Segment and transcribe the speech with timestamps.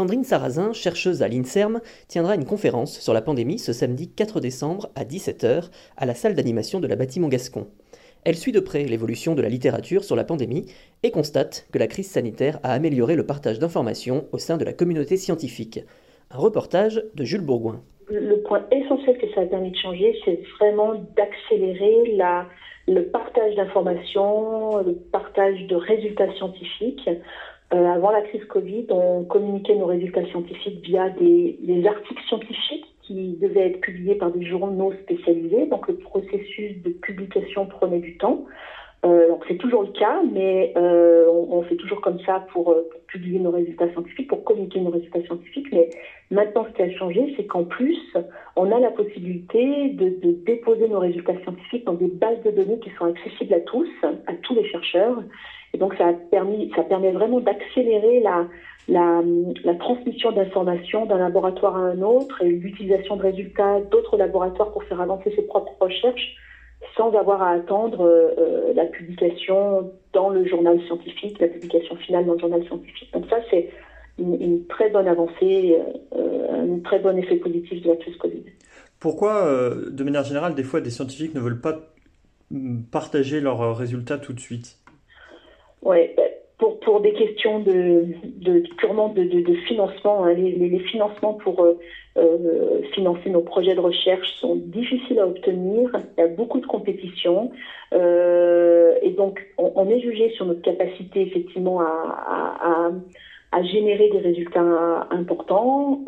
[0.00, 4.88] Sandrine Sarrazin, chercheuse à l'INSERM, tiendra une conférence sur la pandémie ce samedi 4 décembre
[4.94, 5.68] à 17h
[5.98, 7.66] à la salle d'animation de la Bâtiment Gascon.
[8.24, 10.64] Elle suit de près l'évolution de la littérature sur la pandémie
[11.02, 14.72] et constate que la crise sanitaire a amélioré le partage d'informations au sein de la
[14.72, 15.80] communauté scientifique.
[16.30, 17.82] Un reportage de Jules Bourgoin.
[18.08, 22.16] Le point essentiel que ça a permis de changer, c'est vraiment d'accélérer
[22.88, 27.06] le partage d'informations, le partage de résultats scientifiques.
[27.72, 32.86] Euh, avant la crise Covid, on communiquait nos résultats scientifiques via des, des, articles scientifiques
[33.02, 35.66] qui devaient être publiés par des journaux spécialisés.
[35.66, 38.44] Donc le processus de publication prenait du temps.
[39.02, 42.70] Euh, donc c'est toujours le cas, mais euh, on, on, fait toujours comme ça pour,
[42.70, 45.68] euh, pour, publier nos résultats scientifiques, pour communiquer nos résultats scientifiques.
[45.72, 45.88] Mais
[46.30, 47.98] maintenant, ce qui a changé, c'est qu'en plus,
[48.56, 52.78] on a la possibilité de, de, déposer nos résultats scientifiques dans des bases de données
[52.80, 55.22] qui sont accessibles à tous, à tous les chercheurs.
[55.72, 58.46] Et donc ça, a permis, ça permet vraiment d'accélérer la,
[58.88, 59.22] la,
[59.64, 64.84] la, transmission d'informations d'un laboratoire à un autre et l'utilisation de résultats d'autres laboratoires pour
[64.84, 66.36] faire avancer ses propres recherches
[66.96, 72.34] sans avoir à attendre euh, la publication dans le journal scientifique, la publication finale dans
[72.34, 73.12] le journal scientifique.
[73.12, 73.70] Donc ça, c'est
[74.18, 75.78] une, une, très bonne avancée,
[76.16, 78.44] euh, un très bon effet positif de la crise Covid.
[78.98, 81.78] Pourquoi, euh, de manière générale, des fois, des scientifiques ne veulent pas
[82.90, 84.76] partager leurs résultats tout de suite?
[85.82, 86.14] Ouais,
[86.60, 88.04] pour, pour des questions de,
[88.76, 91.78] purement de, de, financement, hein, les, financements pour euh,
[92.18, 95.90] euh, financer nos projets de recherche sont difficiles à obtenir.
[96.18, 97.50] Il y a beaucoup de compétition.
[97.94, 102.90] Euh, et donc on, est jugé sur notre capacité effectivement à,
[103.52, 106.04] à, à, générer des résultats importants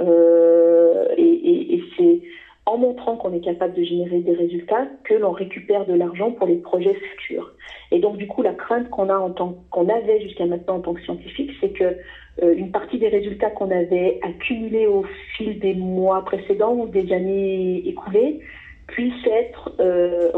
[2.82, 6.56] montrant qu'on est capable de générer des résultats que l'on récupère de l'argent pour les
[6.56, 7.52] projets futurs.
[7.92, 10.80] Et donc du coup, la crainte qu'on a en tant qu'on avait jusqu'à maintenant en
[10.80, 11.96] tant que scientifique, c'est que
[12.42, 15.04] euh, une partie des résultats qu'on avait accumulés au
[15.36, 18.40] fil des mois précédents ou des années écoulées
[18.88, 20.30] puissent être euh,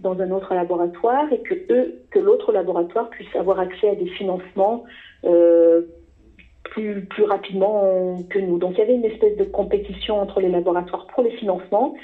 [0.00, 4.08] dans un autre laboratoire et que eux, que l'autre laboratoire puisse avoir accès à des
[4.08, 4.84] financements
[5.24, 5.82] euh,
[6.72, 8.58] plus, rapidement que nous.
[8.58, 11.94] Donc il y avait une espèce de compétition entre les laboratoires pour les financements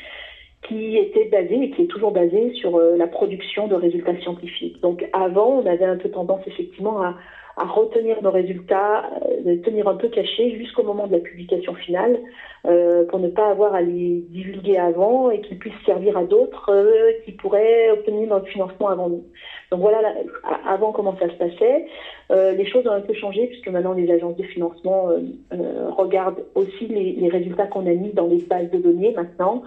[0.67, 4.81] qui était basée et qui est toujours basée sur euh, la production de résultats scientifiques.
[4.81, 7.15] Donc avant, on avait un peu tendance effectivement à,
[7.57, 12.21] retenir nos résultats, euh, les tenir un peu cachés jusqu'au moment de la publication finale,
[12.67, 16.71] euh, pour ne pas avoir à les divulguer avant et qu'ils puissent servir à d'autres
[16.71, 19.25] euh, qui pourraient obtenir notre financement avant nous.
[19.71, 20.15] Donc voilà, là,
[20.67, 21.87] avant comment ça se passait.
[22.31, 26.45] Euh, les choses ont un peu changé puisque maintenant les agences de financement euh, regardent
[26.55, 29.63] aussi les, les résultats qu'on a mis dans les bases de données maintenant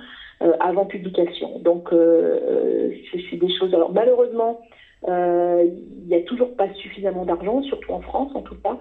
[0.59, 1.59] avant publication.
[1.59, 3.75] Donc c'est des choses.
[3.75, 4.59] Alors malheureusement, euh,
[5.07, 8.78] il n'y a toujours pas suffisamment d'argent, surtout en France en tout cas,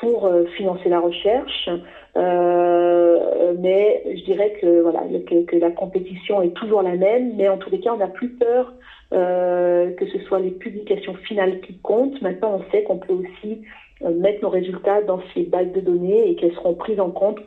[0.00, 1.68] pour euh, financer la recherche.
[2.16, 7.48] Euh, mais je dirais que voilà que, que, la compétition est toujours la même, mais
[7.48, 8.72] en tous les cas, on n'a plus peur
[9.12, 12.20] euh, que ce soit les publications finales qui comptent.
[12.22, 13.62] Maintenant, on sait qu'on peut aussi
[14.02, 17.38] euh, mettre nos résultats dans ces bases de données et qu'elles seront prises en compte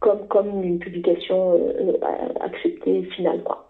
[0.00, 1.92] comme comme une publication euh,
[2.40, 3.69] acceptée finale, quoi.